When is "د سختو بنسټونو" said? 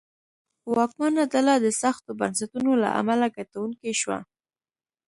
1.59-2.71